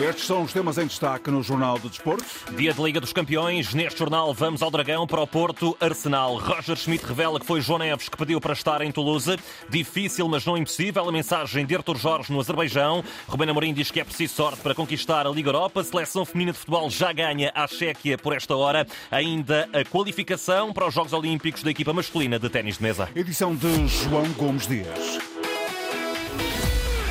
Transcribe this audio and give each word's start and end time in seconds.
Estes 0.00 0.24
são 0.24 0.42
os 0.42 0.52
temas 0.52 0.78
em 0.78 0.86
destaque 0.86 1.30
no 1.30 1.42
Jornal 1.42 1.78
do 1.78 1.90
Desporto. 1.90 2.24
Dia 2.56 2.72
de 2.72 2.82
Liga 2.82 2.98
dos 3.02 3.12
Campeões. 3.12 3.74
Neste 3.74 3.98
jornal 3.98 4.32
vamos 4.32 4.62
ao 4.62 4.70
Dragão 4.70 5.06
para 5.06 5.20
o 5.20 5.26
Porto 5.26 5.76
Arsenal. 5.78 6.38
Roger 6.38 6.74
Schmidt 6.74 7.04
revela 7.04 7.38
que 7.38 7.44
foi 7.44 7.60
João 7.60 7.80
Neves 7.80 8.08
que 8.08 8.16
pediu 8.16 8.40
para 8.40 8.54
estar 8.54 8.80
em 8.80 8.90
Toulouse. 8.90 9.36
Difícil, 9.68 10.26
mas 10.26 10.46
não 10.46 10.56
impossível. 10.56 11.06
A 11.06 11.12
mensagem 11.12 11.66
de 11.66 11.76
Artur 11.76 11.98
Jorge 11.98 12.32
no 12.32 12.40
Azerbaijão. 12.40 13.04
Rubén 13.28 13.50
Amorim 13.50 13.74
diz 13.74 13.90
que 13.90 14.00
é 14.00 14.04
preciso 14.04 14.36
sorte 14.36 14.62
para 14.62 14.74
conquistar 14.74 15.26
a 15.26 15.30
Liga 15.30 15.50
Europa. 15.50 15.82
A 15.82 15.84
seleção 15.84 16.24
feminina 16.24 16.52
de 16.52 16.58
futebol 16.58 16.88
já 16.88 17.12
ganha 17.12 17.52
a 17.54 17.66
Chequia 17.66 18.16
por 18.16 18.34
esta 18.34 18.56
hora. 18.56 18.86
Ainda 19.10 19.68
a 19.70 19.84
qualificação 19.84 20.72
para 20.72 20.88
os 20.88 20.94
Jogos 20.94 21.12
Olímpicos 21.12 21.62
da 21.62 21.70
equipa 21.70 21.92
masculina 21.92 22.38
de 22.38 22.48
ténis 22.48 22.78
de 22.78 22.82
mesa. 22.82 23.10
Edição 23.14 23.54
de 23.54 23.86
João 23.86 24.26
Gomes 24.32 24.66
Dias. 24.66 25.39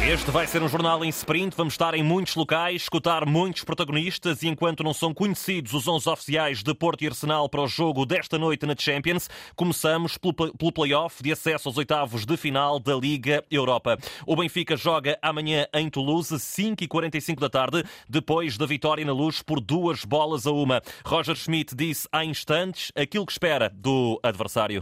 Este 0.01 0.31
vai 0.31 0.47
ser 0.47 0.63
um 0.63 0.69
jornal 0.69 1.03
em 1.03 1.09
sprint. 1.09 1.55
Vamos 1.57 1.73
estar 1.73 1.93
em 1.93 2.01
muitos 2.01 2.33
locais, 2.33 2.83
escutar 2.83 3.25
muitos 3.25 3.65
protagonistas 3.65 4.41
e 4.41 4.47
enquanto 4.47 4.81
não 4.81 4.93
são 4.93 5.13
conhecidos 5.13 5.73
os 5.73 5.89
11 5.89 6.09
oficiais 6.09 6.63
de 6.63 6.73
Porto 6.73 7.03
e 7.03 7.07
Arsenal 7.07 7.49
para 7.49 7.61
o 7.61 7.67
jogo 7.67 8.05
desta 8.05 8.39
noite 8.39 8.65
na 8.65 8.73
Champions, 8.77 9.29
começamos 9.57 10.17
pelo, 10.17 10.33
pelo 10.33 10.71
play-off 10.71 11.21
de 11.21 11.33
acesso 11.33 11.67
aos 11.67 11.77
oitavos 11.77 12.25
de 12.25 12.37
final 12.37 12.79
da 12.79 12.95
Liga 12.95 13.43
Europa. 13.51 13.97
O 14.25 14.37
Benfica 14.37 14.77
joga 14.77 15.19
amanhã 15.21 15.67
em 15.73 15.89
Toulouse, 15.89 16.33
5h45 16.33 17.37
da 17.37 17.49
tarde, 17.49 17.83
depois 18.07 18.57
da 18.57 18.65
vitória 18.65 19.03
na 19.03 19.13
luz 19.13 19.41
por 19.41 19.59
duas 19.59 20.05
bolas 20.05 20.47
a 20.47 20.51
uma. 20.51 20.81
Roger 21.05 21.35
Schmidt 21.35 21.75
disse 21.75 22.07
há 22.09 22.23
instantes 22.23 22.89
aquilo 22.95 23.25
que 23.25 23.33
espera 23.33 23.69
do 23.75 24.17
adversário. 24.23 24.81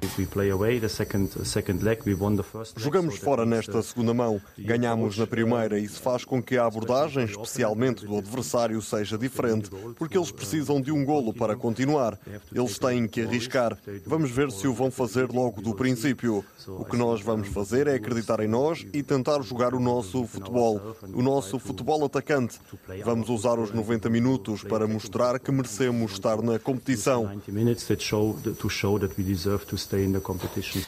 Jogamos 2.77 3.17
fora 3.17 3.45
nesta 3.47 3.81
segunda 3.81 4.13
mão, 4.13 4.39
ganhamos 4.57 5.06
na 5.15 5.27
primeira. 5.27 5.77
Isso 5.77 6.01
faz 6.01 6.25
com 6.25 6.41
que 6.41 6.57
a 6.57 6.65
abordagem, 6.65 7.25
especialmente 7.25 8.03
do 8.03 8.17
adversário, 8.17 8.81
seja 8.81 9.15
diferente, 9.15 9.69
porque 9.95 10.17
eles 10.17 10.31
precisam 10.31 10.81
de 10.81 10.91
um 10.91 11.05
golo 11.05 11.31
para 11.31 11.55
continuar. 11.55 12.17
Eles 12.51 12.79
têm 12.79 13.07
que 13.07 13.21
arriscar. 13.21 13.77
Vamos 14.05 14.31
ver 14.31 14.51
se 14.51 14.67
o 14.67 14.73
vão 14.73 14.89
fazer 14.89 15.29
logo 15.31 15.61
do 15.61 15.75
princípio. 15.75 16.43
O 16.67 16.83
que 16.83 16.97
nós 16.97 17.21
vamos 17.21 17.47
fazer 17.49 17.87
é 17.87 17.95
acreditar 17.95 18.39
em 18.39 18.47
nós 18.47 18.85
e 18.91 19.03
tentar 19.03 19.41
jogar 19.41 19.73
o 19.73 19.79
nosso 19.79 20.25
futebol, 20.25 20.95
o 21.13 21.21
nosso 21.21 21.59
futebol 21.59 22.03
atacante. 22.03 22.59
Vamos 23.03 23.29
usar 23.29 23.59
os 23.59 23.71
90 23.71 24.09
minutos 24.09 24.63
para 24.63 24.87
mostrar 24.87 25.39
que 25.39 25.51
merecemos 25.51 26.13
estar 26.13 26.41
na 26.41 26.57
competição. 26.57 27.41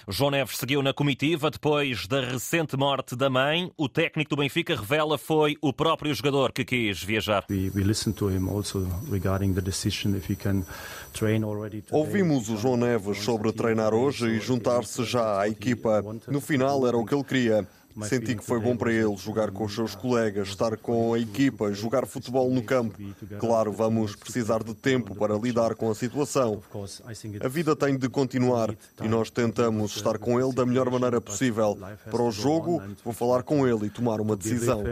João 0.07 0.31
Neves 0.31 0.57
seguiu 0.57 0.81
na 0.81 0.93
comitiva 0.93 1.49
depois 1.51 2.07
da 2.07 2.21
recente 2.21 2.75
morte 2.77 3.15
da 3.15 3.29
mãe. 3.29 3.71
O 3.77 3.87
técnico 3.87 4.08
técnico 4.09 4.31
do 4.31 4.37
Benfica 4.37 4.75
revela 4.75 5.19
foi 5.19 5.55
o 5.61 5.71
próprio 5.71 6.13
jogador 6.15 6.51
que 6.51 6.65
quis 6.65 7.03
viajar. 7.03 7.45
Ouvimos 11.91 12.49
o 12.49 12.57
João 12.57 12.75
Neves 12.75 13.19
sobre 13.19 13.51
treinar 13.51 13.93
hoje 13.93 14.27
e 14.27 14.39
juntar-se 14.39 15.03
já 15.03 15.41
à 15.41 15.47
equipa. 15.47 16.03
No 16.27 16.41
final 16.41 16.87
era 16.87 16.97
o 16.97 17.05
que 17.05 17.13
ele 17.13 17.23
queria. 17.23 17.67
Senti 18.07 18.35
que 18.35 18.43
foi 18.43 18.59
bom 18.59 18.75
para 18.75 18.91
ele 18.91 19.15
jogar 19.17 19.51
com 19.51 19.65
os 19.65 19.73
seus 19.73 19.95
colegas, 19.95 20.49
estar 20.49 20.77
com 20.77 21.13
a 21.13 21.19
equipa, 21.19 21.73
jogar 21.73 22.05
futebol 22.05 22.49
no 22.49 22.63
campo. 22.63 22.97
Claro, 23.39 23.71
vamos 23.71 24.15
precisar 24.15 24.63
de 24.63 24.73
tempo 24.73 25.15
para 25.15 25.35
lidar 25.35 25.75
com 25.75 25.89
a 25.89 25.95
situação. 25.95 26.61
A 27.41 27.47
vida 27.47 27.75
tem 27.75 27.97
de 27.97 28.09
continuar 28.09 28.75
e 29.01 29.07
nós 29.07 29.29
tentamos 29.29 29.95
estar 29.95 30.17
com 30.17 30.39
ele 30.39 30.53
da 30.53 30.65
melhor 30.65 30.89
maneira 30.89 31.19
possível. 31.19 31.77
Para 32.09 32.21
o 32.21 32.31
jogo, 32.31 32.81
vou 33.03 33.13
falar 33.13 33.43
com 33.43 33.67
ele 33.67 33.87
e 33.87 33.89
tomar 33.89 34.21
uma 34.21 34.35
decisão. 34.35 34.83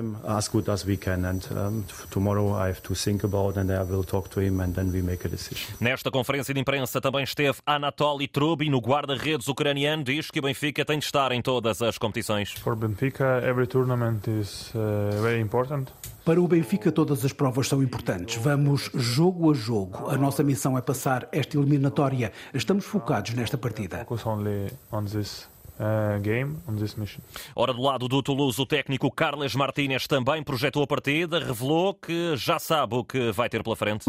Nesta 5.80 6.12
conferência 6.12 6.54
de 6.54 6.60
imprensa 6.60 7.00
também 7.00 7.24
esteve 7.24 7.58
Anatoly 7.66 8.28
Trubin, 8.28 8.70
no 8.70 8.80
guarda-redes 8.80 9.48
ucraniano, 9.48 10.04
diz 10.04 10.30
que 10.32 10.40
o 10.40 10.42
Benfica 10.42 10.84
tem 10.86 11.00
de 11.00 11.06
estar 11.06 11.32
em 11.32 11.42
todas 11.42 11.82
as 11.82 11.98
competições. 11.98 12.54
Benfica, 12.98 13.44
every 13.44 13.68
tournament 13.68 14.28
is 14.28 14.72
uh, 14.74 15.22
very 15.22 15.40
important. 15.40 15.94
Para 16.26 16.42
o 16.42 16.48
Benfica, 16.48 16.92
todas 16.92 17.24
as 17.24 17.32
provas 17.32 17.68
são 17.68 17.84
importantes. 17.84 18.42
Vamos 18.42 18.90
jogo 18.96 19.52
a 19.52 19.54
jogo. 19.54 20.10
A 20.10 20.18
nossa 20.18 20.42
missão 20.44 20.76
é 20.76 20.82
passar 20.82 21.28
esta 21.32 21.58
eliminatória. 21.58 22.32
Estamos 22.56 22.86
focados 22.86 23.36
nesta 23.36 23.56
partida. 23.56 24.00
Focus 24.00 24.26
only 24.26 24.72
on 24.92 25.06
this 25.06 25.48
Uh, 25.80 26.20
game 26.22 26.58
on 26.68 26.76
this 26.76 26.96
mission. 26.96 27.22
Ora, 27.56 27.72
do 27.72 27.80
lado 27.84 28.08
do 28.08 28.24
Toulouse, 28.24 28.60
o 28.60 28.66
técnico 28.66 29.12
Carles 29.12 29.54
Martínez 29.54 30.08
também 30.08 30.42
projetou 30.42 30.82
a 30.82 30.88
partida, 30.88 31.38
revelou 31.38 31.94
que 31.94 32.36
já 32.36 32.58
sabe 32.58 32.96
o 32.96 33.04
que 33.04 33.32
vai 33.32 33.48
ter 33.48 33.62
pela 33.62 33.76
frente. 33.76 34.04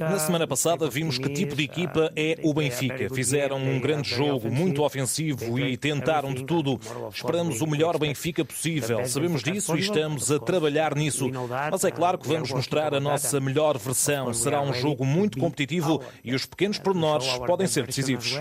Na 0.00 0.18
semana 0.18 0.46
passada 0.46 0.88
vimos 0.88 1.18
que 1.18 1.28
tipo 1.28 1.54
de 1.54 1.64
equipa 1.64 2.10
é 2.16 2.38
o 2.42 2.54
Benfica. 2.54 3.14
Fizeram 3.14 3.58
um 3.58 3.78
grande 3.78 4.08
jogo, 4.08 4.50
muito 4.50 4.82
ofensivo 4.82 5.58
e 5.58 5.76
tentaram 5.76 6.32
de 6.32 6.42
tudo. 6.44 6.80
Esperamos 7.12 7.60
o 7.60 7.66
melhor 7.66 7.98
Benfica 7.98 8.42
possível. 8.42 9.06
Sabemos 9.06 9.42
disso 9.42 9.76
e 9.76 9.80
estamos 9.80 10.32
a 10.32 10.38
trabalhar 10.38 10.94
nisso. 10.94 11.30
Mas 11.70 11.84
é 11.84 11.90
claro 11.90 12.16
que 12.16 12.26
vamos 12.26 12.50
mostrar 12.50 12.94
a 12.94 13.00
nossa 13.00 13.38
melhor 13.38 13.76
versão. 13.76 14.32
Será 14.32 14.62
um 14.62 14.72
jogo 14.72 15.04
muito 15.04 15.38
competitivo 15.38 16.02
e 16.24 16.34
os 16.34 16.46
pequenos 16.46 16.78
pormenores 16.78 17.28
podem 17.40 17.66
ser 17.66 17.86
decisivos 17.86 18.34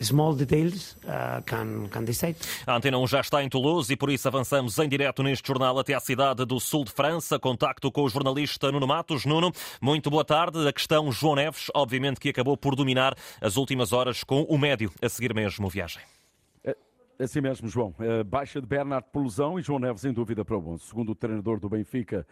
small 0.00 0.34
details 0.34 0.96
uh, 1.04 1.42
can, 1.44 1.88
can 1.90 2.04
decide. 2.04 2.36
A 2.66 2.76
Antena 2.76 2.98
1 2.98 3.06
já 3.06 3.20
está 3.20 3.42
em 3.42 3.48
Toulouse 3.48 3.92
e 3.92 3.96
por 3.96 4.10
isso 4.10 4.28
avançamos 4.28 4.78
em 4.78 4.88
direto 4.88 5.22
neste 5.22 5.46
jornal 5.46 5.78
até 5.78 5.94
à 5.94 6.00
cidade 6.00 6.44
do 6.44 6.58
sul 6.58 6.84
de 6.84 6.92
França. 6.92 7.38
Contacto 7.38 7.90
com 7.90 8.02
o 8.02 8.08
jornalista 8.08 8.70
Nuno 8.72 8.86
Matos. 8.86 9.24
Nuno, 9.24 9.52
muito 9.80 10.10
boa 10.10 10.24
tarde. 10.24 10.66
A 10.66 10.72
questão 10.72 11.10
João 11.12 11.34
Neves, 11.34 11.66
obviamente 11.74 12.20
que 12.20 12.28
acabou 12.28 12.56
por 12.56 12.74
dominar 12.74 13.14
as 13.40 13.56
últimas 13.56 13.92
horas 13.92 14.24
com 14.24 14.42
o 14.42 14.58
médio 14.58 14.92
a 15.02 15.08
seguir 15.08 15.34
mesmo 15.34 15.68
viagem. 15.68 16.19
Assim 17.22 17.42
mesmo, 17.42 17.68
João. 17.68 17.94
Baixa 18.26 18.62
de 18.62 18.66
Bernardo 18.66 19.04
por 19.12 19.22
lesão 19.22 19.58
e 19.58 19.62
João 19.62 19.78
Neves 19.78 20.06
em 20.06 20.12
dúvida 20.12 20.42
para 20.42 20.56
o 20.56 20.68
11. 20.70 20.84
Segundo 20.84 21.12
o 21.12 21.14
treinador 21.14 21.60
do 21.60 21.68
Benfica, 21.68 22.26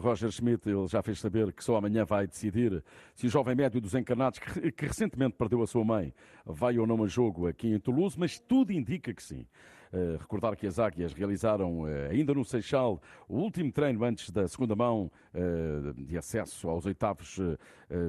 Roger 0.00 0.30
Schmidt, 0.30 0.68
ele 0.68 0.86
já 0.86 1.02
fez 1.02 1.18
saber 1.18 1.52
que 1.52 1.64
só 1.64 1.74
amanhã 1.74 2.04
vai 2.04 2.24
decidir 2.24 2.84
se 3.16 3.26
o 3.26 3.28
jovem 3.28 3.56
médio 3.56 3.80
dos 3.80 3.96
encarnados, 3.96 4.38
que 4.38 4.86
recentemente 4.86 5.34
perdeu 5.36 5.60
a 5.60 5.66
sua 5.66 5.84
mãe, 5.84 6.14
vai 6.46 6.78
ou 6.78 6.86
não 6.86 7.02
a 7.02 7.08
jogo 7.08 7.48
aqui 7.48 7.66
em 7.66 7.80
Toulouse, 7.80 8.16
mas 8.16 8.38
tudo 8.38 8.72
indica 8.72 9.12
que 9.12 9.22
sim. 9.22 9.44
Uh, 9.92 10.18
recordar 10.18 10.54
que 10.54 10.66
as 10.66 10.78
Águias 10.78 11.14
realizaram, 11.14 11.82
uh, 11.82 11.86
ainda 12.10 12.34
no 12.34 12.44
Seixal, 12.44 13.00
o 13.26 13.38
último 13.38 13.72
treino 13.72 14.04
antes 14.04 14.30
da 14.30 14.46
segunda 14.46 14.76
mão 14.76 15.10
uh, 15.34 15.94
de 15.94 16.18
acesso 16.18 16.68
aos 16.68 16.84
oitavos 16.84 17.38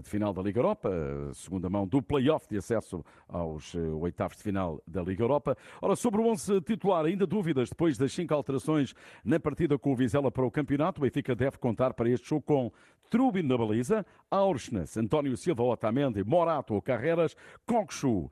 de 0.03 0.09
final 0.09 0.34
da 0.34 0.41
Liga 0.41 0.59
Europa, 0.59 0.89
segunda 1.34 1.69
mão 1.69 1.88
do 1.88 2.01
play-off 2.01 2.50
de 2.50 2.57
acesso 2.57 3.01
aos 3.29 3.73
oitavos 3.75 4.35
de 4.35 4.44
final 4.44 4.84
da 4.85 5.01
Liga 5.01 5.23
Europa. 5.23 5.56
Ora, 5.81 5.95
sobre 5.95 6.19
o 6.19 6.28
11 6.28 6.59
titular, 6.62 7.06
ainda 7.06 7.25
dúvidas 7.25 7.69
depois 7.69 7.97
das 7.97 8.12
cinco 8.12 8.34
alterações 8.34 8.94
na 9.23 9.39
partida 9.39 9.79
com 9.79 9.94
o 9.94 9.95
Vizela 9.95 10.29
para 10.29 10.45
o 10.45 10.51
campeonato. 10.51 11.00
O 11.00 11.03
Benfica 11.03 11.34
deve 11.34 11.57
contar 11.57 11.94
para 11.94 12.09
este 12.09 12.28
jogo 12.28 12.41
com 12.41 12.72
Trubin 13.09 13.44
na 13.44 13.57
baliza, 13.57 14.06
Aursnes, 14.29 14.95
António 14.97 15.35
Silva, 15.35 15.63
Otamendi, 15.63 16.23
Morato 16.23 16.75
ou 16.75 16.81
Carreras, 16.81 17.35
Coxu 17.66 18.29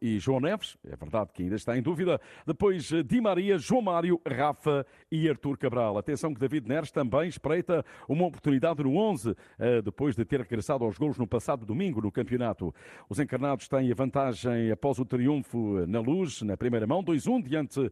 e 0.00 0.18
João 0.18 0.40
Neves. 0.40 0.76
É 0.88 0.96
verdade 0.96 1.32
que 1.32 1.42
ainda 1.42 1.56
está 1.56 1.76
em 1.76 1.82
dúvida. 1.82 2.20
Depois 2.46 2.90
Di 3.06 3.20
Maria, 3.20 3.58
João 3.58 3.80
Mário, 3.80 4.20
Rafa 4.26 4.86
e 5.10 5.28
Artur 5.28 5.56
Cabral. 5.56 5.96
Atenção 5.96 6.34
que 6.34 6.40
David 6.40 6.68
Neres 6.68 6.90
também 6.90 7.28
espreita 7.28 7.84
uma 8.08 8.26
oportunidade 8.26 8.82
no 8.82 8.96
11, 8.96 9.34
depois 9.82 10.14
de 10.14 10.24
ter 10.24 10.40
regressado 10.40 10.84
aos 10.84 10.98
golos 10.98 11.16
no 11.16 11.26
passado 11.26 11.64
domingo 11.64 12.02
no 12.02 12.12
campeonato. 12.12 12.74
Os 13.08 13.18
encarnados 13.18 13.66
têm 13.68 13.90
a 13.90 13.94
vantagem 13.94 14.70
após 14.70 14.98
o 14.98 15.04
triunfo 15.04 15.86
na 15.86 16.00
luz, 16.00 16.42
na 16.42 16.56
primeira 16.56 16.86
mão, 16.86 17.02
2-1 17.02 17.42
diante 17.42 17.90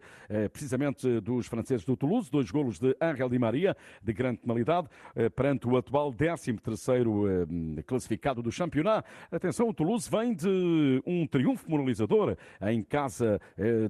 precisamente 0.52 1.20
dos 1.20 1.46
franceses 1.46 1.84
do 1.84 1.96
Toulouse, 1.96 2.30
dois 2.30 2.50
golos 2.50 2.78
de 2.78 2.94
Ángel 3.00 3.28
Di 3.28 3.38
Maria, 3.38 3.76
de 4.02 4.12
grande 4.12 4.38
penalidade, 4.38 4.88
perante 5.34 5.66
o 5.66 5.76
atual 5.76 6.12
13º 6.12 7.82
classificado 7.86 8.42
do 8.42 8.50
campeonato. 8.50 9.08
Atenção, 9.30 9.68
o 9.68 9.74
Toulouse 9.74 10.10
vem 10.10 10.34
de 10.34 11.02
um 11.06 11.26
triunfo 11.26 11.70
moralizador 11.70 12.36
em 12.60 12.82
casa 12.82 13.40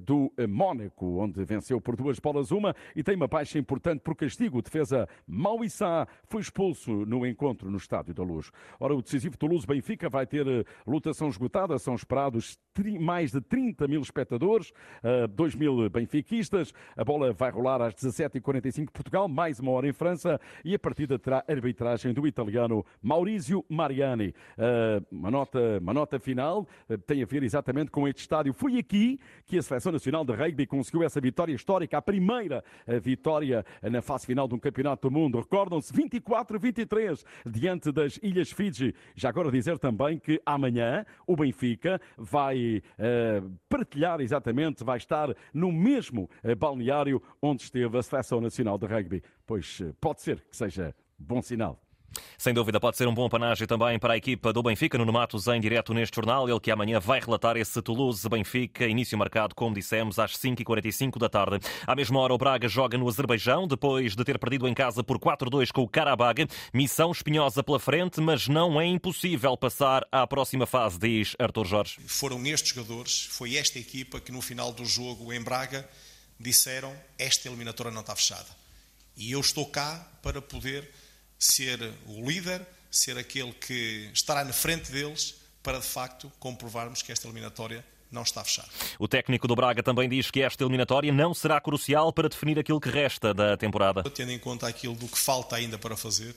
do 0.04 0.32
Mónaco, 0.52 1.18
onde 1.18 1.42
venceu 1.44 1.80
por 1.80 1.96
duas 1.96 2.20
bolas 2.20 2.50
uma 2.50 2.76
e 2.94 3.02
tem 3.02 3.16
uma 3.16 3.26
baixa 3.26 3.58
importante 3.58 4.00
por 4.00 4.14
castigo. 4.14 4.62
Defesa 4.62 5.08
Mauissá 5.26 6.06
foi 6.24 6.42
expulso 6.42 6.92
no 7.06 7.26
encontro 7.26 7.70
no 7.70 7.78
Estádio 7.78 8.14
da 8.14 8.22
Luz. 8.22 8.50
Ora, 8.78 8.94
o 8.94 9.02
decisivo 9.02 9.36
Toulouse-Benfica 9.36 10.08
vai 10.08 10.26
ter 10.26 10.66
lotação 10.86 11.28
esgotada, 11.28 11.78
são 11.78 11.94
esperados 11.94 12.58
mais 13.00 13.32
de 13.32 13.40
30 13.40 13.88
mil 13.88 14.00
espectadores, 14.00 14.72
2 15.34 15.54
mil 15.54 15.88
benfiquistas. 15.88 16.72
A 16.96 17.04
bola 17.04 17.32
vai 17.32 17.50
rolar 17.50 17.80
às 17.80 17.94
17h45 17.94 18.90
Portugal, 18.90 19.28
mais 19.28 19.58
uma 19.58 19.72
hora 19.72 19.88
em 19.88 19.92
França 19.92 20.40
e 20.64 20.74
a 20.74 20.78
partida 20.78 21.18
terá 21.18 21.44
arbitragem 21.48 22.12
do 22.12 22.26
italiano 22.26 22.84
Maurizio 23.02 23.64
Mariani. 23.68 24.34
Uma 25.10 25.30
nota, 25.30 25.78
uma 25.80 25.94
nota 25.94 26.18
final 26.18 26.66
tem 27.06 27.22
a 27.22 27.26
ver 27.26 27.42
exatamente 27.42 27.90
com 27.90 28.06
este 28.06 28.20
estádio. 28.20 28.52
Foi 28.52 28.78
aqui 28.78 29.18
que 29.46 29.58
a 29.58 29.62
Seleção 29.62 29.92
Nacional 29.92 30.24
de 30.24 30.32
Rugby 30.42 30.66
conseguiu 30.66 31.02
essa 31.02 31.20
vitória 31.20 31.54
histórica, 31.54 31.98
a 31.98 32.02
primeira 32.02 32.64
vitória 33.00 33.64
na 33.82 34.02
fase 34.02 34.26
final 34.26 34.48
de 34.48 34.54
um 34.54 34.58
campeonato 34.58 35.08
do 35.08 35.12
mundo. 35.12 35.38
Recordam-se, 35.38 35.92
24-23 35.92 37.24
diante 37.46 37.92
das 37.92 38.18
Ilhas 38.22 38.50
Fiji. 38.50 38.94
Já 39.14 39.28
agora 39.28 39.50
dizer 39.50 39.78
também 39.78 40.18
que 40.18 40.40
amanhã 40.44 41.04
o 41.26 41.36
Benfica 41.36 42.00
vai 42.16 42.82
uh, 42.98 43.50
partilhar 43.68 44.20
exatamente, 44.20 44.84
vai 44.84 44.98
estar 44.98 45.34
no 45.52 45.70
mesmo 45.70 46.28
balneário 46.58 47.22
onde 47.40 47.62
esteve 47.62 47.96
a 47.98 48.02
Seleção 48.02 48.40
Nacional 48.40 48.78
de 48.78 48.86
Rugby. 48.86 49.22
Pois 49.46 49.82
pode 50.00 50.22
ser 50.22 50.40
que 50.40 50.56
seja 50.56 50.94
bom 51.18 51.40
sinal. 51.40 51.80
Sem 52.38 52.52
dúvida, 52.54 52.80
pode 52.80 52.96
ser 52.96 53.06
um 53.06 53.14
bom 53.14 53.28
panagem 53.28 53.66
também 53.66 53.98
para 53.98 54.14
a 54.14 54.16
equipa 54.16 54.52
do 54.52 54.62
Benfica. 54.62 54.98
no 54.98 55.12
Matos 55.12 55.46
em 55.46 55.60
direto 55.60 55.92
neste 55.94 56.14
jornal. 56.16 56.48
Ele 56.48 56.60
que 56.60 56.70
amanhã 56.70 56.98
vai 57.00 57.20
relatar 57.20 57.56
esse 57.56 57.80
Toulouse-Benfica, 57.80 58.86
início 58.86 59.16
marcado, 59.16 59.54
como 59.54 59.74
dissemos, 59.74 60.18
às 60.18 60.36
5h45 60.36 61.18
da 61.18 61.28
tarde. 61.28 61.60
À 61.86 61.94
mesma 61.94 62.20
hora, 62.20 62.34
o 62.34 62.38
Braga 62.38 62.68
joga 62.68 62.96
no 62.98 63.08
Azerbaijão, 63.08 63.66
depois 63.66 64.14
de 64.16 64.24
ter 64.24 64.38
perdido 64.38 64.68
em 64.68 64.74
casa 64.74 65.04
por 65.04 65.18
4-2 65.18 65.70
com 65.72 65.82
o 65.82 65.88
Karabag. 65.88 66.46
Missão 66.72 67.10
espinhosa 67.10 67.62
pela 67.62 67.78
frente, 67.78 68.20
mas 68.20 68.48
não 68.48 68.80
é 68.80 68.86
impossível 68.86 69.56
passar 69.56 70.06
à 70.10 70.26
próxima 70.26 70.66
fase, 70.66 70.98
diz 70.98 71.36
Artur 71.38 71.66
Jorge. 71.66 71.96
Foram 72.06 72.44
estes 72.46 72.74
jogadores, 72.74 73.26
foi 73.30 73.56
esta 73.56 73.78
equipa 73.78 74.20
que 74.20 74.32
no 74.32 74.40
final 74.40 74.72
do 74.72 74.84
jogo 74.84 75.32
em 75.32 75.40
Braga 75.40 75.88
disseram 76.38 76.94
esta 77.18 77.48
eliminatória 77.48 77.92
não 77.92 78.00
está 78.00 78.14
fechada. 78.16 78.48
E 79.16 79.32
eu 79.32 79.40
estou 79.40 79.66
cá 79.66 80.08
para 80.22 80.40
poder 80.40 80.90
ser 81.42 81.92
o 82.06 82.24
líder, 82.24 82.64
ser 82.88 83.18
aquele 83.18 83.52
que 83.52 84.08
estará 84.14 84.44
na 84.44 84.52
frente 84.52 84.92
deles 84.92 85.34
para 85.60 85.78
de 85.78 85.86
facto 85.86 86.30
comprovarmos 86.38 87.02
que 87.02 87.10
esta 87.10 87.26
eliminatória 87.26 87.84
não 88.12 88.22
está 88.22 88.44
fechada. 88.44 88.68
O 88.98 89.08
técnico 89.08 89.48
do 89.48 89.56
Braga 89.56 89.82
também 89.82 90.08
diz 90.08 90.30
que 90.30 90.40
esta 90.40 90.62
eliminatória 90.62 91.12
não 91.12 91.34
será 91.34 91.60
crucial 91.60 92.12
para 92.12 92.28
definir 92.28 92.58
aquilo 92.58 92.80
que 92.80 92.90
resta 92.90 93.34
da 93.34 93.56
temporada. 93.56 94.04
Tendo 94.04 94.30
em 94.30 94.38
conta 94.38 94.68
aquilo 94.68 94.94
do 94.94 95.08
que 95.08 95.18
falta 95.18 95.56
ainda 95.56 95.78
para 95.78 95.96
fazer, 95.96 96.34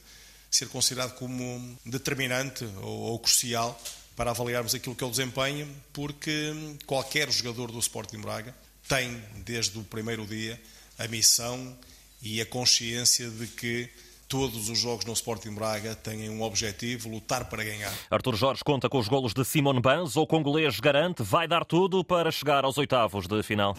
ser 0.49 0.69
considerado 0.69 1.13
como 1.15 1.77
determinante 1.85 2.65
ou, 2.81 2.99
ou 3.11 3.19
crucial 3.19 3.79
para 4.15 4.31
avaliarmos 4.31 4.73
aquilo 4.73 4.95
que 4.95 5.03
é 5.03 5.07
o 5.07 5.11
desempenho, 5.11 5.69
porque 5.93 6.53
qualquer 6.85 7.29
jogador 7.29 7.71
do 7.71 7.77
Sporting 7.77 8.21
Braga 8.21 8.55
tem, 8.87 9.21
desde 9.43 9.77
o 9.77 9.83
primeiro 9.83 10.25
dia, 10.25 10.59
a 10.97 11.07
missão 11.07 11.77
e 12.23 12.41
a 12.41 12.45
consciência 12.45 13.29
de 13.29 13.47
que 13.47 13.89
todos 14.27 14.69
os 14.69 14.79
jogos 14.79 15.05
no 15.05 15.13
Sporting 15.13 15.53
Braga 15.53 15.95
têm 15.95 16.29
um 16.29 16.41
objetivo, 16.41 17.09
lutar 17.09 17.49
para 17.49 17.63
ganhar. 17.63 17.93
Artur 18.09 18.35
Jorge 18.35 18.63
conta 18.63 18.89
com 18.89 18.97
os 18.97 19.07
golos 19.07 19.33
de 19.33 19.43
Simon 19.45 19.79
Banz, 19.79 20.15
o 20.15 20.25
congolês 20.25 20.79
garante, 20.79 21.23
vai 21.23 21.47
dar 21.47 21.65
tudo 21.65 22.03
para 22.03 22.31
chegar 22.31 22.65
aos 22.65 22.77
oitavos 22.77 23.27
de 23.27 23.41
final. 23.43 23.77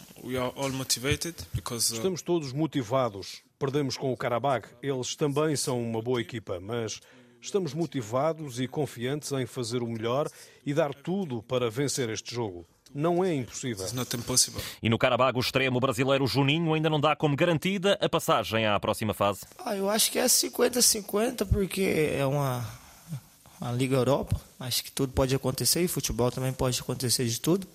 Because, 1.52 1.92
uh... 1.92 1.96
Estamos 1.96 2.22
todos 2.22 2.52
motivados. 2.52 3.42
Perdemos 3.58 3.96
com 3.96 4.12
o 4.12 4.16
Karabakh, 4.16 4.68
eles 4.82 5.16
também 5.16 5.56
são 5.56 5.80
uma 5.80 6.02
boa 6.02 6.20
equipa, 6.20 6.60
mas 6.60 7.00
estamos 7.40 7.72
motivados 7.72 8.60
e 8.60 8.68
confiantes 8.68 9.32
em 9.32 9.46
fazer 9.46 9.82
o 9.82 9.86
melhor 9.86 10.28
e 10.64 10.74
dar 10.74 10.92
tudo 10.92 11.42
para 11.42 11.70
vencer 11.70 12.10
este 12.10 12.34
jogo 12.34 12.66
não 12.94 13.24
é 13.24 13.34
impossível. 13.34 13.86
E 14.82 14.88
no 14.88 14.98
Carabago, 14.98 15.38
o 15.38 15.40
extremo 15.40 15.78
brasileiro 15.78 16.26
Juninho 16.26 16.72
ainda 16.74 16.88
não 16.88 17.00
dá 17.00 17.14
como 17.14 17.36
garantida 17.36 17.98
a 18.00 18.08
passagem 18.08 18.66
à 18.66 18.78
próxima 18.80 19.12
fase? 19.12 19.40
Ah, 19.64 19.76
eu 19.76 19.90
acho 19.90 20.10
que 20.10 20.18
é 20.18 20.24
50-50, 20.24 21.46
porque 21.46 22.14
é 22.16 22.24
uma, 22.24 22.64
uma 23.60 23.72
Liga 23.72 23.96
Europa. 23.96 24.40
Acho 24.58 24.82
que 24.84 24.90
tudo 24.90 25.12
pode 25.12 25.34
acontecer 25.34 25.82
e 25.82 25.88
futebol 25.88 26.30
também 26.30 26.52
pode 26.52 26.80
acontecer 26.80 27.26
de 27.26 27.40
tudo. 27.40 27.66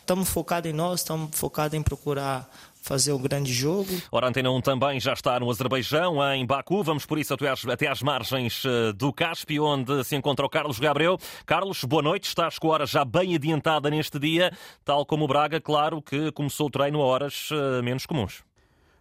Estamos 0.00 0.28
focados 0.28 0.70
em 0.70 0.74
nós, 0.74 1.00
estamos 1.00 1.36
focados 1.38 1.78
em 1.78 1.82
procurar 1.82 2.50
fazer 2.84 3.12
um 3.14 3.18
grande 3.18 3.50
jogo. 3.50 3.88
Ora, 4.12 4.28
Antena 4.28 4.50
1 4.50 4.60
também 4.60 5.00
já 5.00 5.14
está 5.14 5.40
no 5.40 5.50
Azerbaijão, 5.50 6.22
em 6.34 6.44
Baku. 6.44 6.82
Vamos 6.82 7.06
por 7.06 7.18
isso 7.18 7.32
até 7.32 7.48
às, 7.48 7.66
até 7.66 7.88
às 7.88 8.02
margens 8.02 8.62
eh, 8.64 8.92
do 8.92 9.10
Cáspio, 9.10 9.64
onde 9.64 10.04
se 10.04 10.14
encontra 10.14 10.44
o 10.44 10.50
Carlos 10.50 10.78
Gabriel. 10.78 11.18
Carlos, 11.46 11.82
boa 11.84 12.02
noite. 12.02 12.28
Estás 12.28 12.58
com 12.58 12.68
a 12.68 12.74
hora 12.74 12.86
já 12.86 13.02
bem 13.02 13.34
adiantada 13.34 13.88
neste 13.88 14.18
dia, 14.18 14.52
tal 14.84 15.06
como 15.06 15.24
o 15.24 15.28
Braga, 15.28 15.60
claro 15.60 16.02
que 16.02 16.30
começou 16.32 16.66
o 16.66 16.70
treino 16.70 17.00
a 17.00 17.04
horas 17.06 17.48
eh, 17.50 17.80
menos 17.80 18.04
comuns. 18.04 18.44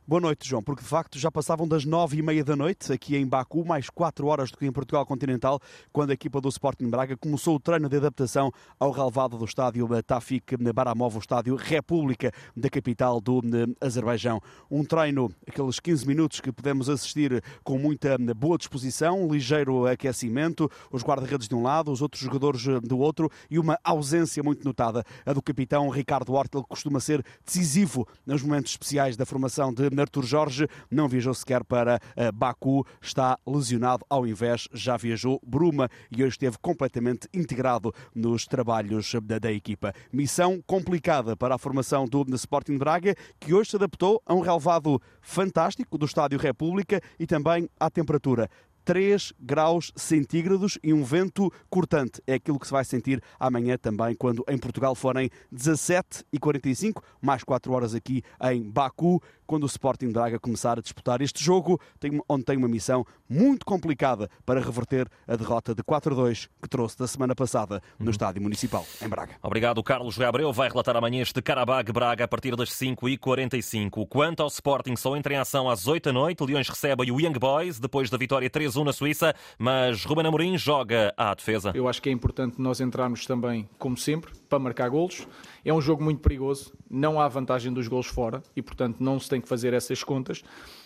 Boa 0.05 0.19
noite, 0.19 0.49
João, 0.49 0.61
porque 0.61 0.83
de 0.83 0.89
facto 0.89 1.17
já 1.17 1.31
passavam 1.31 1.65
das 1.65 1.85
nove 1.85 2.17
e 2.17 2.21
meia 2.21 2.43
da 2.43 2.57
noite 2.57 2.91
aqui 2.91 3.15
em 3.15 3.25
Baku, 3.25 3.63
mais 3.63 3.89
quatro 3.89 4.27
horas 4.27 4.51
do 4.51 4.57
que 4.57 4.65
em 4.65 4.71
Portugal 4.71 5.05
continental, 5.05 5.61
quando 5.93 6.09
a 6.09 6.13
equipa 6.13 6.41
do 6.41 6.49
Sporting 6.49 6.89
Braga 6.89 7.15
começou 7.15 7.55
o 7.55 7.59
treino 7.59 7.87
de 7.87 7.95
adaptação 7.95 8.51
ao 8.77 8.91
relevado 8.91 9.37
do 9.37 9.45
estádio 9.45 9.87
Tafik 10.03 10.57
Baramov, 10.57 11.15
o 11.15 11.19
estádio 11.19 11.55
República 11.55 12.33
da 12.53 12.69
capital 12.69 13.21
do 13.21 13.41
Azerbaijão. 13.79 14.41
Um 14.69 14.83
treino, 14.83 15.33
aqueles 15.47 15.79
15 15.79 16.05
minutos 16.05 16.41
que 16.41 16.51
podemos 16.51 16.89
assistir 16.89 17.41
com 17.63 17.77
muita 17.77 18.17
boa 18.35 18.57
disposição, 18.57 19.31
ligeiro 19.31 19.87
aquecimento, 19.87 20.69
os 20.91 21.01
guarda-redes 21.01 21.47
de 21.47 21.55
um 21.55 21.63
lado, 21.63 21.89
os 21.89 22.01
outros 22.01 22.21
jogadores 22.21 22.61
do 22.81 22.99
outro 22.99 23.31
e 23.49 23.57
uma 23.57 23.79
ausência 23.81 24.43
muito 24.43 24.65
notada, 24.65 25.05
a 25.25 25.31
do 25.31 25.41
capitão 25.41 25.87
Ricardo 25.87 26.33
Hortel, 26.33 26.61
que 26.61 26.67
costuma 26.67 26.99
ser 26.99 27.23
decisivo 27.45 28.05
nos 28.25 28.43
momentos 28.43 28.71
especiais 28.71 29.15
da 29.15 29.25
formação 29.25 29.73
de 29.73 29.92
Artur 30.01 30.25
Jorge 30.25 30.67
não 30.89 31.07
viajou 31.07 31.33
sequer 31.33 31.63
para 31.63 31.99
eh, 32.15 32.31
Baku, 32.31 32.85
está 33.01 33.37
lesionado, 33.45 34.05
ao 34.09 34.25
invés 34.25 34.67
já 34.73 34.97
viajou 34.97 35.41
Bruma 35.45 35.89
e 36.11 36.23
hoje 36.23 36.33
esteve 36.33 36.57
completamente 36.61 37.27
integrado 37.33 37.93
nos 38.13 38.45
trabalhos 38.45 39.13
da, 39.23 39.39
da 39.39 39.51
equipa. 39.51 39.93
Missão 40.11 40.61
complicada 40.65 41.35
para 41.35 41.55
a 41.55 41.57
formação 41.57 42.05
do 42.05 42.23
Sporting 42.35 42.77
Braga, 42.77 43.15
que 43.39 43.53
hoje 43.53 43.71
se 43.71 43.75
adaptou 43.75 44.21
a 44.25 44.33
um 44.33 44.39
relevado 44.39 45.01
fantástico 45.21 45.97
do 45.97 46.05
Estádio 46.05 46.39
República 46.39 47.01
e 47.19 47.25
também 47.25 47.69
à 47.79 47.89
temperatura. 47.89 48.49
3 48.83 49.33
graus 49.39 49.91
centígrados 49.95 50.77
e 50.83 50.93
um 50.93 51.03
vento 51.03 51.51
cortante. 51.69 52.21
É 52.27 52.35
aquilo 52.35 52.59
que 52.59 52.67
se 52.67 52.73
vai 52.73 52.85
sentir 52.85 53.21
amanhã 53.39 53.77
também, 53.77 54.15
quando 54.15 54.43
em 54.47 54.57
Portugal 54.57 54.95
forem 54.95 55.29
17 55.51 56.25
e 56.31 56.39
45, 56.39 57.03
mais 57.21 57.43
4 57.43 57.71
horas 57.71 57.95
aqui 57.95 58.23
em 58.41 58.63
Baku, 58.63 59.21
quando 59.45 59.63
o 59.63 59.67
Sporting 59.67 60.09
Braga 60.09 60.39
começar 60.39 60.77
a 60.77 60.81
disputar 60.81 61.21
este 61.21 61.43
jogo, 61.43 61.79
onde 62.27 62.43
tem 62.43 62.57
uma 62.57 62.67
missão 62.67 63.05
muito 63.29 63.65
complicada 63.65 64.29
para 64.45 64.59
reverter 64.59 65.07
a 65.27 65.35
derrota 65.35 65.75
de 65.75 65.83
4-2 65.83 66.49
que 66.61 66.69
trouxe 66.69 66.97
da 66.97 67.07
semana 67.07 67.35
passada 67.35 67.81
no 67.99 68.05
uhum. 68.05 68.11
Estádio 68.11 68.41
Municipal, 68.41 68.85
em 69.01 69.07
Braga. 69.07 69.35
Obrigado, 69.41 69.83
Carlos 69.83 70.17
Gabriel. 70.17 70.51
Vai 70.53 70.69
relatar 70.69 70.95
amanhã 70.95 71.21
este 71.21 71.41
Carabag 71.41 71.91
Braga 71.91 72.25
a 72.25 72.27
partir 72.27 72.55
das 72.55 72.69
5h45. 72.69 74.07
Quanto 74.07 74.41
ao 74.41 74.47
Sporting, 74.47 74.95
só 74.95 75.15
entra 75.15 75.33
em 75.33 75.37
ação 75.37 75.69
às 75.69 75.87
8 75.87 76.05
da 76.05 76.13
noite. 76.13 76.43
Leões 76.43 76.67
recebe 76.67 77.11
o 77.11 77.19
Young 77.19 77.37
Boys 77.39 77.79
depois 77.79 78.09
da 78.09 78.17
vitória 78.17 78.49
3 78.49 78.72
1 78.75 78.83
na 78.83 78.93
Suíça, 78.93 79.35
mas 79.57 80.05
Ruben 80.05 80.25
Amorim 80.25 80.57
joga 80.57 81.13
à 81.17 81.33
defesa. 81.33 81.71
Eu 81.73 81.87
acho 81.87 82.01
que 82.01 82.09
é 82.09 82.11
importante 82.11 82.61
nós 82.61 82.81
entrarmos 82.81 83.25
também, 83.25 83.67
como 83.77 83.97
sempre, 83.97 84.31
para 84.49 84.59
marcar 84.59 84.89
golos. 84.89 85.27
É 85.63 85.73
um 85.73 85.81
jogo 85.81 86.03
muito 86.03 86.21
perigoso, 86.21 86.73
não 86.89 87.19
há 87.19 87.27
vantagem 87.27 87.71
dos 87.71 87.87
golos 87.87 88.07
fora 88.07 88.41
e, 88.55 88.61
portanto, 88.61 88.97
não 88.99 89.19
se 89.19 89.29
tem 89.29 89.39
que 89.41 89.47
fazer 89.47 89.73
essas 89.73 90.03
contas. 90.03 90.43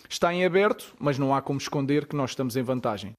Está 0.08 0.32
em 0.32 0.44
aberto, 0.44 0.94
mas 0.98 1.18
não 1.18 1.34
há 1.34 1.42
como 1.42 1.58
esconder 1.58 2.06
que 2.06 2.16
nós 2.16 2.30
estamos 2.30 2.56
em 2.56 2.62
vantagem. 2.62 3.12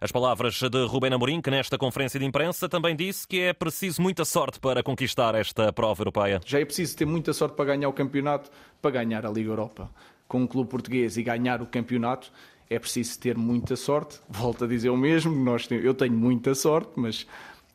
As 0.00 0.12
palavras 0.12 0.60
de 0.60 0.86
Ruben 0.86 1.12
Amorim, 1.12 1.40
que 1.40 1.50
nesta 1.50 1.78
conferência 1.78 2.18
de 2.18 2.26
imprensa 2.26 2.68
também 2.68 2.94
disse 2.94 3.26
que 3.26 3.40
é 3.40 3.52
preciso 3.52 4.00
muita 4.00 4.24
sorte 4.24 4.60
para 4.60 4.82
conquistar 4.82 5.34
esta 5.34 5.72
prova 5.72 6.00
europeia. 6.02 6.40
Já 6.44 6.60
é 6.60 6.64
preciso 6.64 6.96
ter 6.96 7.04
muita 7.04 7.32
sorte 7.32 7.56
para 7.56 7.64
ganhar 7.66 7.88
o 7.88 7.92
campeonato, 7.92 8.50
para 8.80 8.90
ganhar 8.90 9.26
a 9.26 9.30
Liga 9.30 9.50
Europa. 9.50 9.90
Com 10.26 10.42
um 10.42 10.46
clube 10.46 10.70
português 10.70 11.16
e 11.16 11.22
ganhar 11.22 11.60
o 11.60 11.66
campeonato, 11.66 12.32
é 12.68 12.78
preciso 12.78 13.18
ter 13.18 13.36
muita 13.36 13.76
sorte. 13.76 14.18
Volto 14.28 14.64
a 14.64 14.66
dizer 14.66 14.90
o 14.90 14.96
mesmo, 14.96 15.34
nós, 15.34 15.68
eu 15.70 15.94
tenho 15.94 16.12
muita 16.12 16.54
sorte, 16.54 16.92
mas 16.96 17.26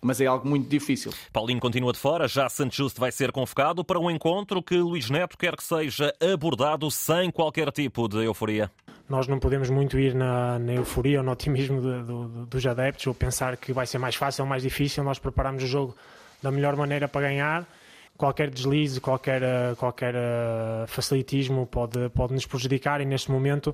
mas 0.01 0.21
é 0.21 0.25
algo 0.25 0.47
muito 0.47 0.69
difícil. 0.69 1.11
Paulinho 1.33 1.59
continua 1.59 1.91
de 1.91 1.99
fora, 1.99 2.27
já 2.27 2.47
Santos 2.47 2.77
Justo 2.77 2.99
vai 2.99 3.11
ser 3.11 3.31
convocado 3.31 3.83
para 3.83 3.99
um 3.99 4.09
encontro 4.09 4.63
que 4.63 4.77
Luís 4.77 5.09
Neto 5.09 5.37
quer 5.37 5.55
que 5.55 5.63
seja 5.63 6.13
abordado 6.21 6.89
sem 6.89 7.29
qualquer 7.29 7.71
tipo 7.71 8.07
de 8.07 8.23
euforia. 8.23 8.71
Nós 9.09 9.27
não 9.27 9.39
podemos 9.39 9.69
muito 9.69 9.99
ir 9.99 10.13
na, 10.13 10.59
na 10.59 10.73
euforia 10.73 11.19
ou 11.19 11.23
no 11.23 11.31
otimismo 11.31 11.81
de, 11.81 12.03
de, 12.03 12.45
dos 12.45 12.65
adeptos 12.65 13.07
ou 13.07 13.13
pensar 13.13 13.57
que 13.57 13.73
vai 13.73 13.85
ser 13.87 13.97
mais 13.97 14.15
fácil 14.15 14.43
ou 14.43 14.49
mais 14.49 14.63
difícil. 14.63 15.03
Nós 15.03 15.17
preparamos 15.17 15.63
o 15.63 15.67
jogo 15.67 15.95
da 16.41 16.51
melhor 16.51 16.75
maneira 16.75 17.07
para 17.07 17.21
ganhar. 17.21 17.67
Qualquer 18.15 18.49
deslize, 18.49 19.01
qualquer, 19.01 19.41
qualquer 19.77 20.13
eh, 20.13 20.85
facilitismo 20.87 21.65
pode, 21.65 22.09
pode 22.09 22.33
nos 22.33 22.45
prejudicar 22.45 22.99
e 23.01 23.05
neste 23.05 23.31
momento 23.31 23.73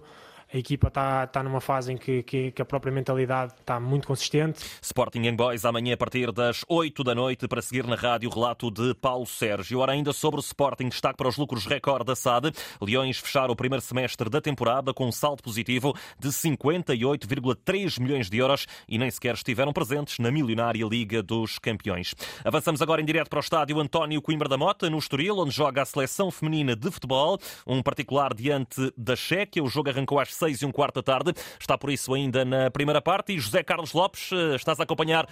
a 0.54 0.58
equipa 0.58 0.88
está, 0.88 1.24
está 1.24 1.44
numa 1.44 1.62
fase 1.62 1.92
em 1.92 1.98
que, 1.98 2.24
que, 2.24 2.52
que, 2.52 2.62
a 2.62 2.66
própria 2.66 2.92
mentalidade 2.92 3.54
está 3.60 3.80
muito 3.80 4.08
consistente. 4.08 4.60
Sporting 4.82 5.24
em 5.24 5.36
Boys 5.36 5.66
amanhã 5.66 5.94
a 5.94 5.98
partir 5.98 6.32
das 6.32 6.64
8 6.68 7.04
da 7.04 7.16
noite 7.16 7.48
para 7.48 7.62
seguir 7.62 7.86
na 7.86 7.96
rádio 7.96 8.30
o 8.30 8.34
relato 8.34 8.72
de 8.72 8.94
Paulo 8.96 9.26
Sérgio. 9.26 9.80
Ora, 9.80 9.92
ainda 9.92 10.14
sobre 10.14 10.40
o 10.40 10.42
Sporting, 10.42 10.90
destaque 10.90 11.18
para 11.18 11.28
os 11.28 11.38
lucros 11.38 11.66
recorde 11.66 12.06
da 12.06 12.16
SAD. 12.16 12.52
Leões 12.82 13.18
fecharam 13.18 13.54
o 13.54 13.56
primeiro 13.56 13.82
semestre 13.82 14.30
da 14.30 14.40
temporada 14.40 14.94
com 14.94 15.08
um 15.08 15.12
saldo 15.12 15.44
positivo 15.44 15.94
de 16.20 16.30
58,3 16.30 18.00
milhões 18.00 18.30
de 18.30 18.38
euros 18.38 18.66
e 18.88 18.98
nem 18.98 19.10
sequer 19.10 19.36
estiveram 19.36 19.74
presentes 19.74 20.20
na 20.20 20.32
milionária 20.32 20.86
Liga 20.86 21.22
dos 21.22 21.58
Campeões. 21.60 22.14
Avançamos 22.44 22.82
agora 22.82 23.02
em 23.02 23.06
direto 23.06 23.30
para 23.30 23.38
o 23.38 23.42
estádio 23.42 23.80
António 23.80 24.22
Coimbra 24.22 24.48
da 24.48 24.58
Mota, 24.58 24.90
no 24.90 24.98
Estoril, 24.98 25.38
onde 25.38 25.52
joga 25.52 25.82
a 25.82 25.86
seleção 25.86 26.30
feminina 26.32 26.76
de 26.76 26.92
futebol, 26.92 27.40
um 27.66 27.82
particular 27.82 28.34
diante 28.34 28.94
da 28.98 29.16
Chequia. 29.16 29.64
O 29.64 29.68
jogo 29.68 29.90
arrancou 29.90 30.20
às 30.20 30.34
6 30.36 30.62
e 30.62 30.66
um 30.66 30.72
quarto 30.72 30.96
da 30.96 31.04
tarde. 31.04 31.34
Está 31.60 31.78
por 31.78 31.90
isso 31.90 32.14
ainda 32.14 32.46
na 32.46 32.70
primeira 32.70 33.02
parte. 33.02 33.34
E 33.34 33.40
José 33.40 33.64
Carlos 33.64 33.94
Lopes, 33.94 34.32
eh, 34.32 34.56
estás 34.56 34.80
a 34.80 34.84
acompanhar 34.84 35.26
uh, 35.26 35.28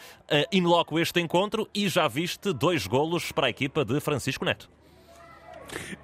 in 0.51 0.63
loco 0.63 0.99
este 0.99 1.19
encontro 1.19 1.67
e 1.73 1.87
já 1.87 2.07
viste 2.07 2.53
dois 2.53 2.87
golos 2.87 3.31
para 3.31 3.47
a 3.47 3.49
equipa 3.49 3.85
de 3.85 3.99
Francisco 3.99 4.45
Neto. 4.45 4.82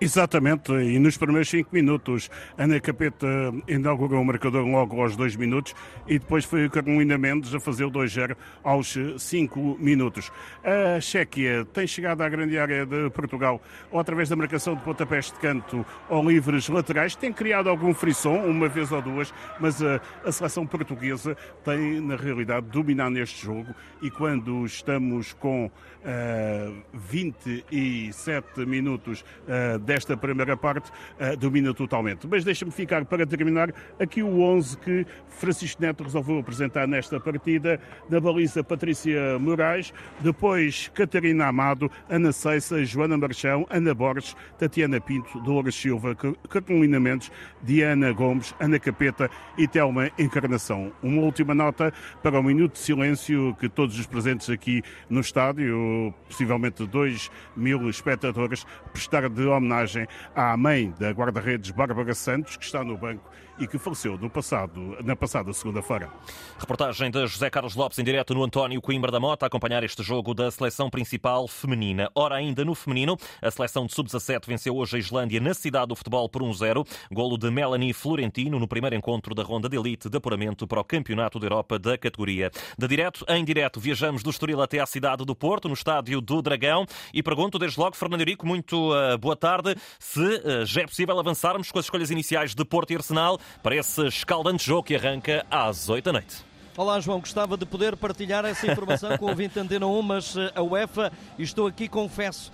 Exatamente, 0.02 0.72
e 0.72 0.98
nos 0.98 1.18
primeiros 1.18 1.50
5 1.50 1.70
minutos 1.74 2.30
Ana 2.58 2.80
Capeta 2.80 3.28
inaugurou 3.68 4.22
o 4.22 4.26
marcador 4.26 4.66
logo 4.66 5.02
aos 5.02 5.16
2 5.16 5.36
minutos 5.36 5.76
e 6.08 6.18
depois 6.18 6.46
foi 6.46 6.66
o 6.66 6.70
Carolina 6.70 7.18
Mendes 7.18 7.54
a 7.54 7.60
fazer 7.60 7.86
o 7.86 7.92
2-0 7.92 8.36
aos 8.64 8.96
5 9.18 9.78
minutos. 9.80 10.32
A 10.64 11.00
Chequia 11.02 11.66
tem 11.74 11.86
chegado 11.86 12.22
à 12.22 12.30
grande 12.30 12.58
área 12.58 12.86
de 12.86 13.10
Portugal 13.10 13.62
ou 13.92 14.00
através 14.00 14.30
da 14.30 14.36
marcação 14.36 14.76
de 14.76 14.82
pontapés 14.84 15.32
de 15.32 15.40
canto 15.40 15.86
ou 16.10 16.28
livres 16.30 16.70
laterais, 16.70 17.16
tem 17.16 17.34
criado 17.34 17.70
algum 17.70 17.94
frisson, 17.94 18.36
uma 18.46 18.68
vez 18.70 18.92
ou 18.92 19.02
duas, 19.02 19.34
mas 19.60 19.82
a, 19.84 20.00
a 20.24 20.32
seleção 20.32 20.66
portuguesa 20.66 21.36
tem 21.64 22.00
na 22.00 22.16
realidade 22.16 22.68
dominado 22.68 23.12
neste 23.12 23.46
jogo 23.46 23.74
e 24.02 24.10
quando 24.10 24.66
estamos 24.66 25.34
com 25.34 25.66
uh, 25.66 26.84
27 26.94 28.66
minutos 28.66 29.22
uh, 29.22 29.59
desta 29.80 30.16
primeira 30.16 30.56
parte, 30.56 30.90
uh, 30.90 31.36
domina 31.38 31.74
totalmente. 31.74 32.28
Mas 32.28 32.44
deixa-me 32.44 32.72
ficar 32.72 33.06
para 33.06 33.26
terminar 33.26 33.74
aqui 34.00 34.22
o 34.24 34.42
11 34.42 34.78
que 34.78 35.06
Francisco 35.28 35.82
Neto 35.82 36.04
resolveu 36.04 36.40
apresentar 36.40 36.88
nesta 36.88 37.20
partida. 37.20 37.80
Na 38.10 38.20
baliza, 38.20 38.64
Patrícia 38.64 39.38
Moraes, 39.40 39.94
depois 40.20 40.90
Catarina 40.94 41.48
Amado, 41.48 41.90
Ana 42.10 42.32
Ceissa, 42.32 42.84
Joana 42.84 43.18
Marchão, 43.18 43.66
Ana 43.70 43.94
Borges, 43.94 44.36
Tatiana 44.58 45.00
Pinto, 45.00 45.40
Dolores 45.42 45.76
Silva, 45.76 46.16
Carolina 46.50 47.00
Mendes, 47.00 47.32
Diana 47.62 48.12
Gomes, 48.12 48.54
Ana 48.60 48.80
Capeta 48.80 49.30
e 49.58 49.68
Telma 49.68 50.12
Encarnação. 50.18 50.92
Uma 51.02 51.22
última 51.22 51.54
nota 51.54 51.94
para 52.22 52.40
o 52.40 52.44
minuto 52.44 52.74
de 52.74 52.80
silêncio 52.80 53.56
que 53.60 53.70
todos 53.70 53.98
os 54.00 54.06
presentes 54.06 54.50
aqui 54.50 54.82
no 55.10 55.22
estádio, 55.22 56.14
possivelmente 56.28 56.86
2 56.86 57.32
mil 57.56 57.90
espectadores, 57.90 58.66
prestaram 58.92 59.30
de 59.40 59.48
homenagem 59.48 60.08
à 60.36 60.56
mãe 60.58 60.94
da 61.00 61.12
guarda-redes 61.12 61.72
Bárbara 61.72 62.14
Santos, 62.14 62.58
que 62.58 62.66
está 62.66 62.84
no 62.84 62.98
banco 62.98 63.24
e 63.60 63.68
que 63.68 63.78
faleceu 63.78 64.18
no 64.18 64.30
passado, 64.30 64.98
na 65.04 65.16
passada 65.16 65.52
segunda-feira. 65.52 66.10
Reportagem 66.58 67.12
de 67.12 67.28
José 67.28 67.50
Carlos 67.50 67.76
Lopes 67.76 68.00
em 68.00 68.04
direto 68.04 68.34
no 68.34 68.44
António 68.44 68.82
Coimbra 68.82 69.12
da 69.12 69.20
Mota 69.20 69.46
a 69.46 69.48
acompanhar 69.48 69.84
este 69.84 70.02
jogo 70.02 70.34
da 70.34 70.50
seleção 70.50 70.90
principal 70.90 71.48
feminina. 71.48 72.10
Ora, 72.16 72.36
ainda 72.36 72.64
no 72.64 72.74
feminino, 72.74 73.18
a 73.42 73.52
seleção 73.52 73.86
de 73.86 73.94
sub-17 73.94 74.48
venceu 74.48 74.76
hoje 74.78 74.96
a 74.96 75.00
Islândia 75.00 75.40
na 75.40 75.54
cidade 75.54 75.88
do 75.88 75.96
futebol 75.96 76.30
por 76.30 76.42
1-0. 76.42 76.88
Golo 77.12 77.38
de 77.38 77.52
Melanie 77.52 77.94
Florentino 77.94 78.60
no 78.60 78.68
primeiro 78.68 78.96
encontro 78.96 79.36
da 79.36 79.44
ronda 79.44 79.68
de 79.68 79.78
elite 79.78 80.10
de 80.10 80.18
apuramento 80.18 80.66
para 80.66 80.80
o 80.80 80.84
Campeonato 80.84 81.40
da 81.40 81.46
Europa 81.46 81.78
da 81.78 81.98
categoria. 81.98 82.50
De 82.78 82.88
direto 82.88 83.26
em 83.28 83.44
direto, 83.44 83.80
viajamos 83.80 84.24
do 84.24 84.30
Estoril 84.30 84.62
até 84.62 84.80
à 84.80 84.86
cidade 84.86 85.26
do 85.26 85.36
Porto, 85.36 85.68
no 85.68 85.74
estádio 85.74 86.22
do 86.22 86.42
Dragão, 86.42 86.86
e 87.14 87.22
pergunto 87.22 87.60
desde 87.60 87.80
logo, 87.80 87.96
Fernando 87.96 88.22
Eurico, 88.22 88.48
muito 88.48 88.94
uh, 88.94 89.18
boa 89.18 89.36
tarde, 89.36 89.76
se 90.00 90.20
uh, 90.20 90.66
já 90.66 90.82
é 90.82 90.88
possível 90.88 91.20
avançarmos 91.20 91.72
com 91.72 91.80
as 91.80 91.86
escolhas 91.86 92.10
iniciais 92.10 92.56
de 92.56 92.64
Porto 92.64 92.92
e 92.92 92.96
Arsenal 92.96 93.40
para 93.62 93.76
esse 93.76 94.06
escaldante 94.08 94.66
jogo 94.66 94.84
que 94.84 94.96
arranca 94.96 95.46
às 95.50 95.90
8 95.90 96.06
da 96.06 96.14
noite. 96.14 96.50
Olá, 96.78 97.00
João. 97.02 97.20
Gostava 97.20 97.58
de 97.58 97.66
poder 97.66 97.98
partilhar 97.98 98.46
essa 98.46 98.66
informação 98.66 99.18
com 99.18 99.26
o 99.26 99.30
ouvinte 99.30 99.60
Antena 99.60 99.86
1, 99.86 100.02
mas 100.02 100.38
eh, 100.38 100.52
a 100.56 100.64
UEFA, 100.64 101.12
estou 101.38 101.68
aqui, 101.68 101.90
confesso, 101.90 102.54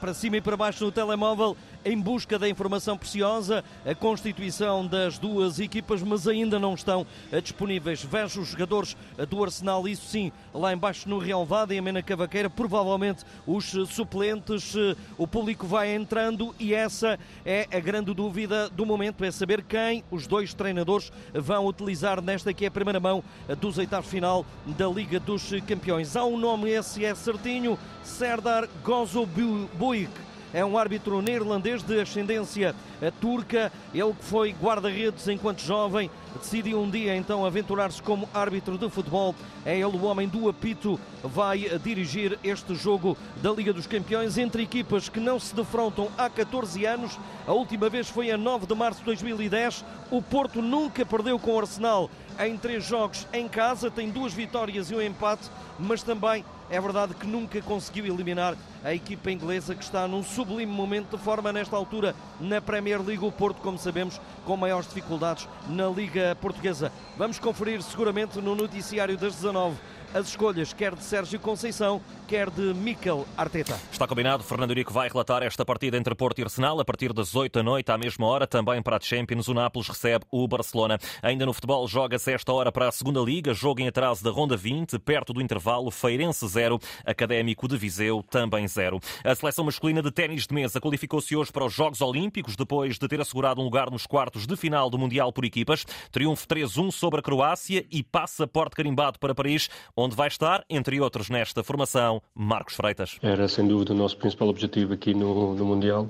para 0.00 0.14
cima 0.14 0.36
e 0.38 0.40
para 0.40 0.56
baixo 0.56 0.84
no 0.84 0.92
telemóvel, 0.92 1.56
em 1.84 2.00
busca 2.00 2.38
da 2.38 2.48
informação 2.48 2.98
preciosa, 2.98 3.62
a 3.84 3.94
constituição 3.94 4.84
das 4.84 5.18
duas 5.18 5.60
equipas, 5.60 6.02
mas 6.02 6.26
ainda 6.26 6.58
não 6.58 6.74
estão 6.74 7.06
uh, 7.32 7.40
disponíveis. 7.40 8.02
Vejo 8.02 8.40
os 8.40 8.48
jogadores 8.48 8.96
uh, 9.16 9.26
do 9.26 9.44
Arsenal, 9.44 9.86
isso 9.86 10.06
sim, 10.06 10.32
lá 10.52 10.72
embaixo 10.72 11.08
no 11.08 11.18
Relvado 11.18 11.72
e 11.72 11.78
a 11.78 11.82
Mena 11.82 12.02
Cavaqueira, 12.02 12.50
provavelmente 12.50 13.24
os 13.46 13.66
suplentes, 13.88 14.74
o 15.16 15.28
público 15.28 15.66
vai 15.66 15.94
entrando 15.94 16.54
e 16.58 16.74
essa 16.74 17.18
é 17.44 17.68
a 17.72 17.78
grande 17.78 18.12
dúvida 18.12 18.68
do 18.70 18.84
momento, 18.84 19.24
é 19.24 19.30
saber 19.30 19.62
quem 19.62 20.02
os 20.10 20.26
dois 20.26 20.54
treinadores 20.54 21.12
vão 21.34 21.66
utilizar 21.66 22.20
nesta 22.20 22.52
que 22.52 22.64
é 22.64 22.68
a 22.68 22.70
primeira 22.70 22.98
mão 22.98 23.22
dos 23.60 23.78
oitavos 23.78 24.10
final 24.10 24.44
da 24.66 24.88
Liga 24.88 25.20
dos 25.20 25.50
Campeões. 25.66 26.16
Há 26.16 26.24
um 26.24 26.36
nome, 26.36 26.70
esse 26.70 27.04
é 27.04 27.14
certinho, 27.14 27.78
Serdar 28.02 28.68
Gozo 28.82 29.25
Buik 29.74 30.10
é 30.54 30.64
um 30.64 30.78
árbitro 30.78 31.20
neerlandês 31.20 31.82
de 31.82 32.00
ascendência 32.00 32.74
turca. 33.20 33.72
Ele 33.92 34.12
que 34.12 34.24
foi 34.24 34.52
guarda-redes 34.52 35.28
enquanto 35.28 35.60
jovem, 35.60 36.10
decidiu 36.36 36.80
um 36.80 36.90
dia 36.90 37.16
então 37.16 37.44
aventurar-se 37.44 38.02
como 38.02 38.28
árbitro 38.32 38.78
de 38.78 38.88
futebol. 38.88 39.34
É 39.64 39.74
ele 39.74 39.96
o 39.96 40.04
homem 40.04 40.28
do 40.28 40.48
apito, 40.48 40.98
vai 41.22 41.58
dirigir 41.82 42.38
este 42.44 42.74
jogo 42.74 43.16
da 43.42 43.50
Liga 43.50 43.72
dos 43.72 43.86
Campeões 43.86 44.38
entre 44.38 44.62
equipas 44.62 45.08
que 45.08 45.20
não 45.20 45.38
se 45.40 45.54
defrontam 45.54 46.08
há 46.16 46.30
14 46.30 46.84
anos. 46.84 47.18
A 47.46 47.52
última 47.52 47.88
vez 47.88 48.08
foi 48.08 48.30
a 48.30 48.36
9 48.36 48.66
de 48.66 48.74
março 48.74 49.00
de 49.00 49.06
2010. 49.06 49.84
O 50.10 50.22
Porto 50.22 50.62
nunca 50.62 51.04
perdeu 51.04 51.38
com 51.38 51.54
o 51.54 51.58
Arsenal 51.58 52.10
em 52.38 52.56
três 52.56 52.84
jogos 52.84 53.26
em 53.32 53.48
casa, 53.48 53.90
tem 53.90 54.10
duas 54.10 54.32
vitórias 54.32 54.90
e 54.90 54.94
um 54.94 55.00
empate, 55.00 55.48
mas 55.78 56.02
também 56.02 56.44
é 56.68 56.80
verdade 56.80 57.14
que 57.14 57.26
nunca 57.26 57.62
conseguiu 57.62 58.06
eliminar 58.06 58.56
a 58.84 58.92
equipa 58.92 59.30
inglesa 59.30 59.74
que 59.74 59.84
está 59.84 60.06
num 60.08 60.22
sublime 60.22 60.70
momento 60.70 61.16
de 61.16 61.22
forma 61.22 61.52
nesta 61.52 61.76
altura 61.76 62.14
na 62.40 62.60
Premier 62.60 63.00
League. 63.00 63.24
O 63.24 63.30
Porto, 63.30 63.60
como 63.62 63.78
sabemos, 63.78 64.20
com 64.44 64.56
maiores 64.56 64.88
dificuldades 64.88 65.48
na 65.68 65.88
Liga 65.88 66.25
Portuguesa. 66.34 66.90
Vamos 67.16 67.38
conferir 67.38 67.82
seguramente 67.82 68.40
no 68.40 68.54
noticiário 68.54 69.16
das 69.16 69.34
19 69.34 69.76
as 70.14 70.28
escolhas, 70.28 70.72
quer 70.72 70.94
de 70.94 71.02
Sérgio 71.02 71.38
Conceição, 71.40 72.00
quer 72.26 72.50
de 72.50 72.74
Mikel 72.74 73.26
Arteta. 73.36 73.78
Está 73.92 74.06
combinado, 74.06 74.42
Fernando 74.42 74.70
Urico 74.70 74.92
vai 74.92 75.08
relatar 75.08 75.42
esta 75.42 75.64
partida 75.64 75.96
entre 75.96 76.14
Porto 76.14 76.38
e 76.38 76.42
Arsenal 76.42 76.80
a 76.80 76.84
partir 76.84 77.12
das 77.12 77.34
8 77.34 77.58
da 77.58 77.62
noite, 77.62 77.90
à 77.90 77.98
mesma 77.98 78.26
hora, 78.26 78.46
também 78.46 78.82
para 78.82 78.96
a 78.96 79.00
Champions, 79.00 79.48
o 79.48 79.54
Nápoles 79.54 79.88
recebe 79.88 80.24
o 80.30 80.46
Barcelona. 80.48 80.98
Ainda 81.22 81.46
no 81.46 81.52
futebol, 81.52 81.86
joga-se 81.86 82.32
esta 82.32 82.52
hora 82.52 82.72
para 82.72 82.88
a 82.88 82.92
segunda 82.92 83.20
Liga, 83.20 83.54
jogo 83.54 83.80
em 83.80 83.88
atraso 83.88 84.22
da 84.22 84.30
Ronda 84.30 84.56
20, 84.56 84.98
perto 84.98 85.32
do 85.32 85.40
intervalo, 85.40 85.90
Feirense 85.90 86.46
0, 86.46 86.78
Académico 87.04 87.68
de 87.68 87.76
Viseu 87.76 88.22
também 88.22 88.66
0. 88.66 89.00
A 89.24 89.34
seleção 89.34 89.64
masculina 89.64 90.02
de 90.02 90.10
ténis 90.10 90.46
de 90.46 90.54
mesa 90.54 90.80
qualificou-se 90.80 91.36
hoje 91.36 91.52
para 91.52 91.64
os 91.64 91.72
Jogos 91.72 92.00
Olímpicos, 92.00 92.56
depois 92.56 92.98
de 92.98 93.08
ter 93.08 93.20
assegurado 93.20 93.60
um 93.60 93.64
lugar 93.64 93.90
nos 93.90 94.06
quartos 94.06 94.46
de 94.46 94.56
final 94.56 94.90
do 94.90 94.98
Mundial 94.98 95.32
por 95.32 95.44
equipas. 95.44 95.84
Triunfo 96.10 96.46
3-1 96.46 96.90
sobre 96.90 97.20
a 97.20 97.22
Croácia 97.22 97.84
e 97.90 98.02
passaporte 98.02 98.76
carimbado 98.76 99.18
para 99.18 99.34
Paris, 99.34 99.68
onde 99.96 100.14
vai 100.14 100.28
estar, 100.28 100.64
entre 100.68 101.00
outros, 101.00 101.30
nesta 101.30 101.64
formação, 101.64 102.22
Marcos 102.34 102.74
Freitas. 102.74 103.18
Era 103.22 103.48
sem 103.48 103.66
dúvida 103.66 103.92
o 103.92 103.96
nosso 103.96 104.16
principal 104.18 104.48
objetivo 104.48 104.92
aqui 104.92 105.14
no, 105.14 105.54
no 105.54 105.64
Mundial, 105.64 106.08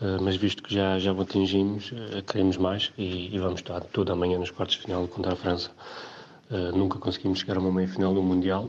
eh, 0.00 0.18
mas 0.20 0.36
visto 0.36 0.62
que 0.62 0.74
já, 0.74 0.98
já 0.98 1.12
o 1.12 1.20
atingimos, 1.20 1.92
eh, 1.92 2.22
queremos 2.22 2.56
mais 2.56 2.92
e, 2.98 3.34
e, 3.34 3.38
vamos 3.38 3.60
estar 3.60 3.80
toda 3.80 4.12
amanhã 4.12 4.38
nos 4.38 4.50
quartos 4.50 4.76
de 4.76 4.82
final 4.82 5.06
contra 5.06 5.32
a 5.32 5.36
França. 5.36 5.70
Eh, 6.50 6.72
nunca 6.72 6.98
conseguimos 6.98 7.38
chegar 7.38 7.56
a 7.56 7.60
uma 7.60 7.70
meia 7.70 7.88
final 7.88 8.12
do 8.12 8.22
Mundial 8.22 8.68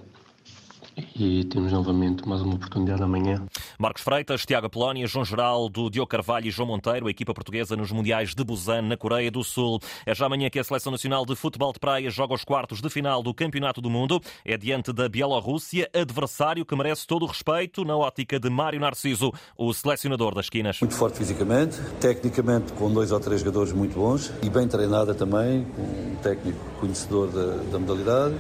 e 1.16 1.44
temos 1.46 1.72
novamente 1.72 2.28
mais 2.28 2.42
uma 2.42 2.56
oportunidade 2.56 3.02
amanhã. 3.02 3.44
Marcos 3.78 4.04
Freitas, 4.04 4.46
Tiago 4.46 4.70
Polónia, 4.70 5.08
João 5.08 5.26
Geraldo, 5.26 5.90
Diogo 5.90 6.08
Carvalho 6.08 6.48
e 6.48 6.52
João 6.52 6.68
Monteiro, 6.68 7.08
a 7.08 7.12
equipa 7.12 7.34
portuguesa 7.34 7.76
nos 7.76 7.92
Mundiais 7.92 8.34
de 8.34 8.44
Busan, 8.44 8.84
na 8.84 8.98
Coreia 8.98 9.30
do 9.30 9.44
Sul. 9.44 9.80
É 10.06 10.16
já 10.16 10.26
amanhã 10.26 10.50
que 10.50 10.60
a 10.60 10.64
Seleção 10.64 10.92
Nacional 10.92 11.26
de 11.26 11.36
Futebol 11.36 11.74
de 11.74 11.80
Praia 11.80 12.10
joga 12.10 12.34
os 12.34 12.44
quartos 12.44 12.82
de 12.82 12.90
final 12.90 13.22
do 13.22 13.34
Campeonato 13.34 13.82
do 13.82 13.90
Mundo. 13.90 14.22
É 14.44 14.58
diante 14.58 14.94
da 14.94 15.10
Bielorrússia, 15.10 15.90
adversário 15.94 16.66
que 16.66 16.76
merece 16.76 17.06
todo 17.06 17.24
o 17.24 17.28
respeito 17.28 17.84
na 17.84 17.96
ótica 17.96 18.40
de 18.40 18.50
Mário 18.50 18.80
Narciso, 18.80 19.34
o 19.58 19.74
selecionador 19.74 20.34
das 20.34 20.46
esquinas. 20.46 20.80
Muito 20.80 20.96
forte 20.96 21.18
fisicamente, 21.18 21.78
tecnicamente 22.00 22.74
com 22.74 22.92
dois 22.92 23.12
ou 23.12 23.20
três 23.20 23.42
jogadores 23.42 23.74
muito 23.74 23.96
bons 23.96 24.32
e 24.42 24.50
bem 24.50 24.68
treinada 24.68 25.14
também, 25.14 25.66
com 25.76 25.82
um 25.82 26.16
técnico 26.22 26.60
conhecedor 26.80 27.28
da, 27.28 27.56
da 27.72 27.80
modalidade 27.80 28.36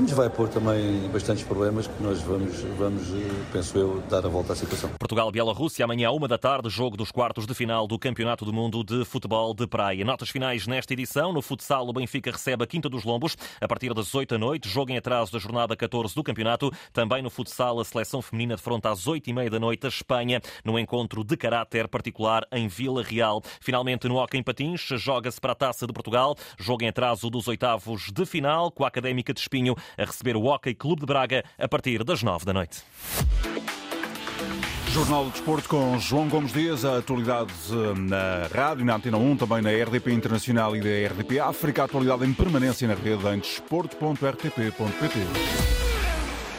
nos 0.00 0.12
vai 0.12 0.30
pôr 0.30 0.48
também 0.48 1.08
bastantes 1.12 1.44
problemas 1.44 1.86
que 1.86 2.02
nós 2.02 2.20
vamos, 2.22 2.60
vamos 2.78 3.02
penso 3.52 3.76
eu, 3.76 4.02
dar 4.08 4.24
a 4.24 4.28
volta 4.28 4.52
à 4.52 4.56
situação. 4.56 4.90
Portugal-Bielorrússia, 4.98 5.84
amanhã 5.84 6.10
uma 6.10 6.26
da 6.26 6.38
tarde, 6.38 6.70
jogo 6.70 6.96
dos 6.96 7.10
quartos 7.10 7.46
de 7.46 7.54
final 7.54 7.86
do 7.86 7.98
Campeonato 7.98 8.44
do 8.44 8.52
Mundo 8.52 8.82
de 8.82 9.04
Futebol 9.04 9.52
de 9.54 9.66
Praia. 9.66 10.04
Notas 10.04 10.30
finais 10.30 10.66
nesta 10.66 10.92
edição. 10.92 11.32
No 11.32 11.42
futsal, 11.42 11.86
o 11.86 11.92
Benfica 11.92 12.30
recebe 12.30 12.64
a 12.64 12.66
Quinta 12.66 12.88
dos 12.88 13.04
Lombos 13.04 13.36
a 13.60 13.68
partir 13.68 13.92
das 13.92 14.14
8 14.14 14.30
da 14.30 14.38
noite, 14.38 14.68
jogo 14.68 14.90
em 14.92 14.96
atraso 14.96 15.32
da 15.32 15.38
jornada 15.38 15.76
14 15.76 16.14
do 16.14 16.22
campeonato. 16.22 16.72
Também 16.92 17.22
no 17.22 17.30
futsal, 17.30 17.78
a 17.78 17.84
seleção 17.84 18.22
feminina 18.22 18.56
defronta 18.56 18.90
às 18.90 19.06
8 19.06 19.28
e 19.28 19.32
meia 19.32 19.50
da 19.50 19.58
noite 19.58 19.86
a 19.86 19.88
Espanha, 19.88 20.40
no 20.64 20.78
encontro 20.78 21.22
de 21.22 21.36
caráter 21.36 21.88
particular 21.88 22.46
em 22.52 22.68
Vila 22.68 23.02
Real. 23.02 23.42
Finalmente, 23.60 24.08
no 24.08 24.16
Hockey 24.16 24.38
em 24.38 24.42
Patins, 24.42 24.80
joga-se 24.80 25.40
para 25.40 25.52
a 25.52 25.56
Taça 25.56 25.86
de 25.86 25.92
Portugal, 25.92 26.36
jogo 26.58 26.84
em 26.84 26.88
atraso 26.88 27.28
dos 27.28 27.48
oitavos 27.48 28.10
de 28.12 28.24
final, 28.24 28.70
com 28.70 28.84
a 28.84 28.88
Académica 28.88 29.34
de 29.34 29.40
Espinho 29.40 29.74
a 29.96 30.04
receber 30.04 30.36
o 30.36 30.44
Hockey 30.44 30.74
Clube 30.74 31.00
de 31.00 31.06
Braga 31.06 31.44
a 31.58 31.68
partir 31.68 32.04
das 32.04 32.22
9 32.22 32.44
da 32.44 32.52
noite. 32.52 32.82
Jornal 34.92 35.24
do 35.24 35.30
Desporto 35.30 35.68
com 35.68 35.98
João 36.00 36.28
Gomes 36.28 36.52
Dias, 36.52 36.84
a 36.84 36.98
atualidade 36.98 37.52
eh, 37.70 37.94
na 37.96 38.48
rádio, 38.52 38.84
na 38.84 38.96
Antena 38.96 39.18
1, 39.18 39.36
também 39.36 39.62
na 39.62 39.70
RDP 39.70 40.12
Internacional 40.12 40.74
e 40.74 40.80
da 40.80 41.12
RDP 41.12 41.38
África, 41.38 41.82
a 41.82 41.84
atualidade 41.84 42.26
em 42.26 42.32
permanência 42.32 42.88
na 42.88 42.94
rede 42.94 43.24
em 43.28 43.38
desporto.rtp.pt. 43.38 45.79